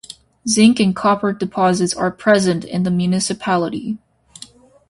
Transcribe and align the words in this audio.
Zinc 0.47 0.79
and 0.79 0.95
copper 0.95 1.31
deposits 1.31 1.93
are 1.93 2.09
present 2.09 2.65
in 2.65 2.81
the 2.81 2.89
municipality. 2.89 3.99